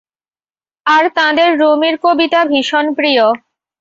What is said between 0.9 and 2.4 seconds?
আর তাঁদের রুমির কবিতা